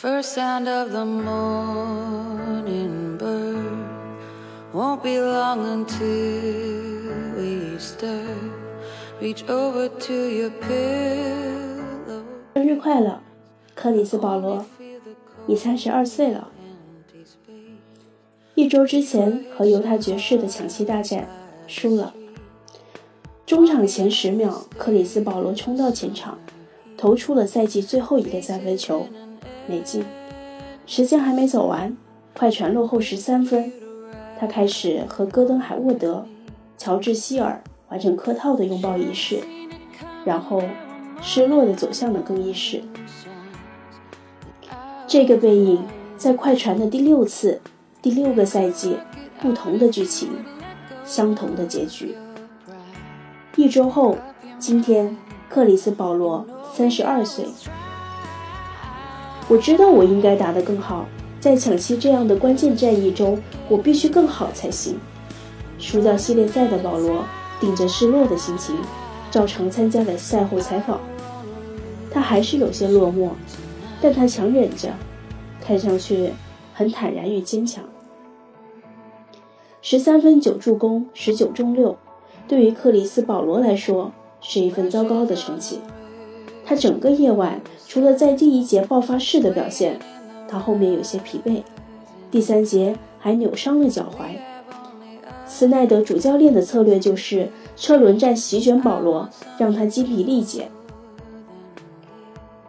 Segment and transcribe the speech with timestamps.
[0.00, 1.98] First sound of the morning
[3.18, 3.84] bird
[4.72, 8.24] won't be long until we stir.
[9.20, 12.22] Reach over to your pillow.
[12.54, 13.20] 生日快乐，
[13.74, 14.64] 克里斯保罗！
[15.44, 16.48] 你三十二岁了。
[18.54, 21.28] 一周之前和犹他爵士的抢七大战
[21.66, 22.14] 输了。
[23.44, 26.38] 中场前十秒，克里斯保罗冲到前场，
[26.96, 29.06] 投出了赛季最后一个三分球。
[29.70, 30.04] 没进，
[30.84, 31.96] 时间还没走完，
[32.36, 33.72] 快船落后十三分，
[34.36, 36.26] 他开始和戈登·海沃德、
[36.76, 39.38] 乔治·希尔完成客套的拥抱仪式，
[40.24, 40.60] 然后
[41.22, 42.82] 失落的走向了更衣室。
[45.06, 45.84] 这个背影
[46.16, 47.60] 在快船的第六次、
[48.02, 48.96] 第六个赛季，
[49.40, 50.30] 不同的剧情，
[51.04, 52.16] 相同的结局。
[53.54, 54.16] 一周后，
[54.58, 55.16] 今天，
[55.48, 57.46] 克里斯·保罗三十二岁。
[59.50, 61.04] 我知道我应该打得更好，
[61.40, 63.36] 在抢七这样的关键战役中，
[63.68, 64.96] 我必须更好才行。
[65.76, 67.24] 输掉系列赛的保罗
[67.58, 68.76] 顶着失落的心情，
[69.28, 71.00] 照常参加了赛后采访。
[72.12, 73.30] 他还是有些落寞，
[74.00, 74.90] 但他强忍着，
[75.60, 76.30] 看上去
[76.72, 77.82] 很坦然与坚强。
[79.82, 81.96] 十三分九助攻十九中六，
[82.46, 85.80] 对于克里斯保罗来说是一份糟糕的成绩。
[86.70, 89.98] 他整个夜晚除了在第一节爆发式的表现，
[90.46, 91.64] 他后面有些疲惫，
[92.30, 94.36] 第三节还扭伤了脚踝。
[95.48, 100.68] 斯奈德主教练的策略就是车轮战席卷保罗，让他精疲力竭。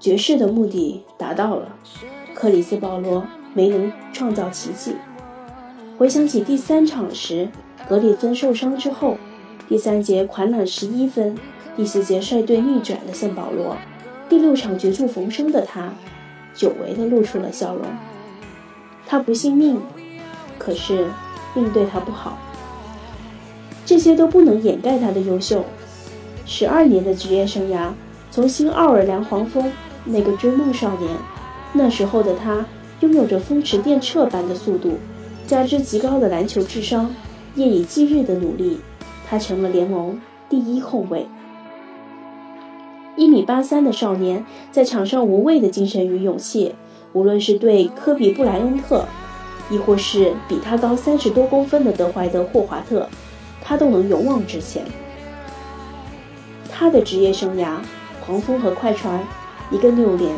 [0.00, 1.68] 爵士的目的达到了，
[2.34, 4.96] 克里斯保罗没能创造奇迹。
[5.96, 7.48] 回想起第三场时，
[7.88, 9.16] 格里芬受伤之后，
[9.68, 11.38] 第三节狂揽十一分。
[11.76, 13.76] 第四节率队逆转了圣保罗，
[14.28, 15.92] 第六场绝处逢生的他，
[16.54, 17.84] 久违的露出了笑容。
[19.06, 19.80] 他不信命，
[20.56, 21.08] 可是
[21.52, 22.38] 命对他不好。
[23.84, 25.64] 这些都不能掩盖他的优秀。
[26.46, 27.90] 十二年的职业生涯，
[28.30, 29.72] 从新奥尔良黄蜂
[30.04, 31.10] 那个追梦少年，
[31.72, 32.64] 那时候的他
[33.00, 34.98] 拥有着风驰电掣般的速度，
[35.46, 37.12] 加之极高的篮球智商，
[37.56, 38.78] 夜以继日的努力，
[39.28, 41.26] 他成了联盟第一控卫。
[43.16, 46.74] 一米八三的少年在场上无畏的精神与勇气，
[47.12, 49.04] 无论是对科比·布莱恩特，
[49.70, 53.08] 亦或是比他高三十多公分的德怀德·霍华特，
[53.62, 54.82] 他都能勇往直前。
[56.68, 57.76] 他的职业生涯，
[58.26, 59.22] 黄蜂和快船
[59.70, 60.34] 一个六连，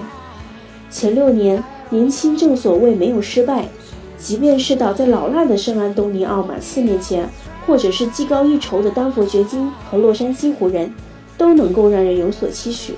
[0.91, 3.67] 前六年年轻正所谓没有失败，
[4.19, 7.27] 即便是倒在老辣的圣安东尼奥马刺面前，
[7.67, 10.93] 或者是技高一筹的丹佛掘金和洛杉矶湖人。
[11.37, 12.95] 都能够让人有所期许。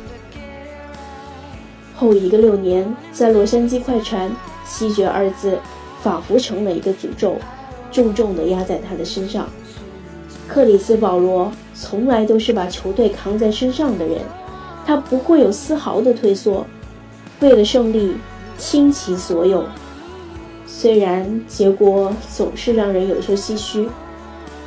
[1.94, 4.30] 后一个六年，在洛杉矶快船，
[4.64, 5.58] 西决二字
[6.02, 7.36] 仿佛成了一个诅咒，
[7.90, 9.48] 重重地压在他的身上。
[10.46, 14.18] 克里斯保罗从来都是把球队扛在身上的人，
[14.86, 16.64] 他不会有丝毫的退缩，
[17.40, 18.14] 为了胜利
[18.56, 19.64] 倾其所有。
[20.66, 23.88] 虽然结果总是让人有些唏嘘，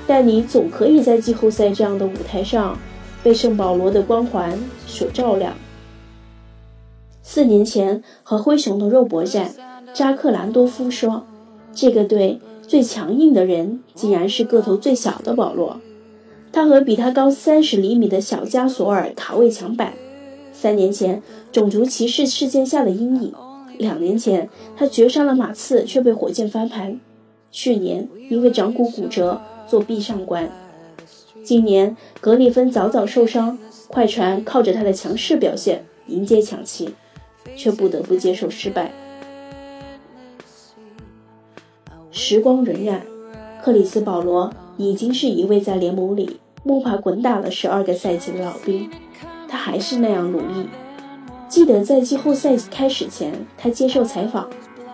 [0.06, 2.78] 但你总可以在季后赛这样的舞台上。
[3.24, 5.54] 被圣保罗的光环所照亮。
[7.24, 9.52] 四年前和灰熊的肉搏战，
[9.94, 11.24] 扎克兰多夫说
[11.74, 15.80] ：“这个队最强硬的人，竟然是个头最小的保罗。
[16.52, 19.94] 他和比他高三十厘米的小加索尔卡位墙板。
[20.52, 21.22] 三年前
[21.52, 23.34] 种族歧视事件下的阴影，
[23.78, 27.00] 两年前他绝杀了马刺却被火箭翻盘，
[27.52, 30.50] 去年因为掌骨骨折做壁上观。”
[31.44, 33.58] 今年格里芬早早受伤，
[33.88, 36.94] 快船靠着他的强势表现迎接抢七，
[37.56, 38.92] 却不得不接受失败。
[42.12, 43.00] 时光荏苒，
[43.64, 48.90] 克里斯保罗已经是一位在联盟里摸爬滚打了十二个赛季的老兵，
[49.48, 50.70] 他还是那样努力。
[51.50, 54.50] 记得在季后赛开始前，他接受采访，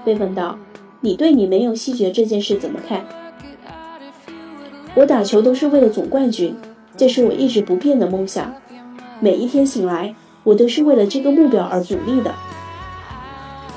[0.05, 0.57] 被问到
[1.01, 3.05] ：“你对你没有细节这件事怎么看？”
[4.97, 6.55] 我打球都是为了总冠军，
[6.97, 8.51] 这是我一直不变的梦想。
[9.19, 12.33] 每一天醒来，我都是为了这个目标而努力的。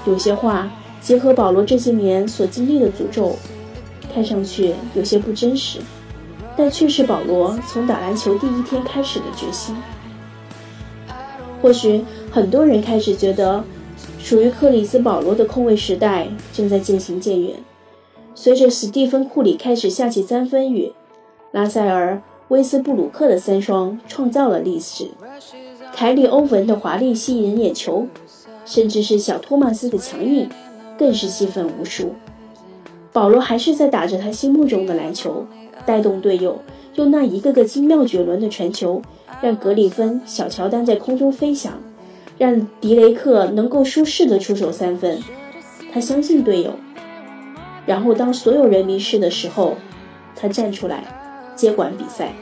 [0.07, 3.37] 有些话结合保罗这些年所经历的诅咒，
[4.15, 5.81] 看上去有些不真实，
[6.57, 9.77] 但却是保罗从打篮球第一天开始的决心。
[11.61, 13.63] 或许很多人开始觉得，
[14.19, 17.57] 属于克里斯保罗的控卫时代正在渐行渐远，
[18.35, 20.91] 随着史蒂芬库里开始下起三分雨。
[21.52, 25.08] 拉塞尔、威斯布鲁克的三双创造了历史，
[25.93, 28.06] 凯里·欧文的华丽吸引人眼球，
[28.64, 30.49] 甚至是小托马斯的强硬，
[30.97, 32.14] 更是戏份无数。
[33.12, 35.44] 保罗还是在打着他心目中的篮球，
[35.85, 36.56] 带动队友，
[36.94, 39.02] 用那一个个精妙绝伦的传球，
[39.41, 41.73] 让格里芬、小乔丹在空中飞翔，
[42.38, 45.20] 让迪雷克能够舒适的出手三分。
[45.93, 46.70] 他相信队友，
[47.87, 49.75] 然后当所有人迷失的时候，
[50.37, 51.02] 他站出来
[51.61, 52.33] 接管比赛。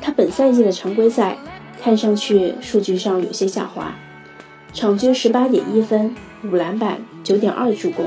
[0.00, 1.36] 他本赛季的常规赛
[1.82, 3.94] 看上去数据上有些下滑，
[4.72, 8.06] 场均十八点一分、五篮板、九点二助攻，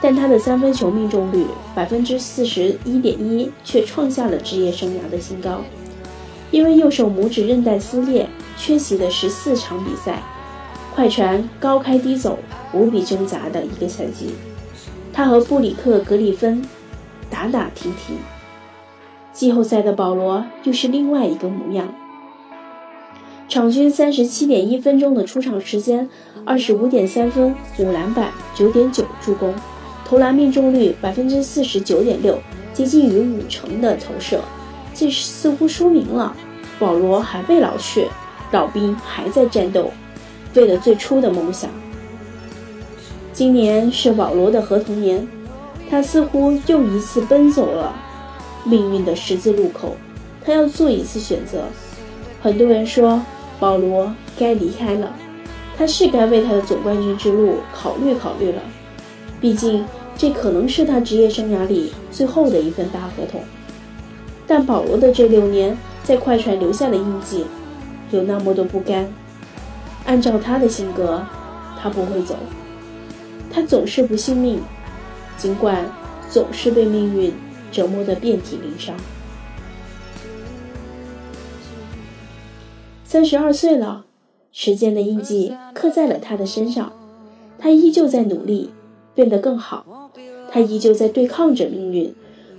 [0.00, 5.60] 但他的三分球命中率百分之四十一点一却创下了职业生涯的新高。
[6.50, 10.20] 因为右手拇指韧带撕裂，缺席的十四场比赛，
[10.96, 12.40] 快船高开低走，
[12.72, 14.34] 无比挣扎的一个赛季。
[15.12, 16.60] 他和布里克·格里芬
[17.30, 18.16] 打打停停。
[19.32, 21.92] 季后赛的保罗又是另外一个模样，
[23.48, 26.08] 场均三十七点一分钟的出场时间，
[26.44, 29.52] 二十五点三分、五篮板、九点九助攻，
[30.04, 32.38] 投篮命中率百分之四十九点六，
[32.72, 34.40] 接近于五成的投射，
[34.94, 36.34] 这似乎说明了
[36.78, 38.06] 保罗还未老去，
[38.52, 39.90] 老兵还在战斗，
[40.54, 41.68] 为了最初的梦想。
[43.32, 45.26] 今年是保罗的合同年，
[45.90, 47.94] 他似乎又一次奔走了。
[48.64, 49.96] 命运的十字路口，
[50.44, 51.64] 他要做一次选择。
[52.40, 53.20] 很多人说
[53.60, 55.14] 保罗该离开了，
[55.76, 58.62] 他是该为他的总冠军之路考虑考虑了。
[59.40, 59.84] 毕竟
[60.16, 63.42] 这可能是他职业生涯里最后的一份大合同。
[64.46, 67.44] 但保罗的这六年在快船留下的印记，
[68.10, 69.06] 有那么多不甘。
[70.06, 71.22] 按照他的性格，
[71.80, 72.36] 他不会走。
[73.50, 74.60] 他总是不信命，
[75.36, 75.84] 尽管
[76.30, 77.32] 总是被命运。
[77.74, 78.94] 折磨得遍体鳞伤。
[83.04, 84.04] 三十二岁了，
[84.52, 86.92] 时间的印记刻在了他的身上，
[87.58, 88.70] 他依旧在努力
[89.12, 90.12] 变得更好，
[90.52, 92.14] 他依旧在对抗着命运。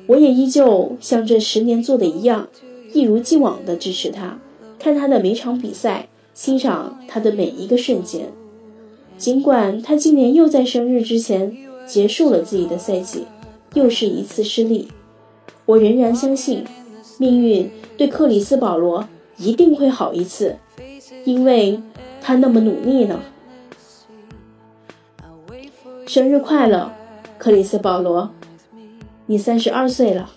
[0.07, 2.49] 我也依旧像这十年做的一样，
[2.91, 4.37] 一如既往的支持他，
[4.77, 8.33] 看他的每场比赛，欣赏他的每一个瞬间。
[9.17, 11.55] 尽管他今年又在生日之前
[11.87, 13.25] 结束了自己的赛季，
[13.73, 14.91] 又是一次失利。
[15.65, 16.63] 我仍然相信，
[17.17, 20.57] 命运对克里斯保罗一定会好一次，
[21.23, 21.81] 因为
[22.21, 23.19] 他那么努力呢。
[26.07, 26.91] 生日快乐，
[27.37, 28.29] 克里斯保罗，
[29.25, 30.29] 你三十二岁了。